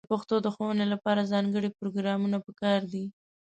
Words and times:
د 0.05 0.07
پښتو 0.11 0.35
د 0.41 0.47
ښوونې 0.55 0.85
لپاره 0.93 1.29
ځانګړې 1.31 1.69
پروګرامونه 1.79 2.37
په 2.45 2.51
کار 2.61 2.79
دي. 2.91 3.05